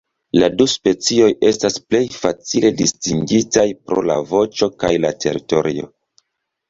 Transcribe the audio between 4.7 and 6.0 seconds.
kaj la teritorio.